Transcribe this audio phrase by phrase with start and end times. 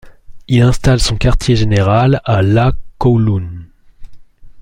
[0.47, 3.67] Il installe son quartier-général à l' à Kowloon.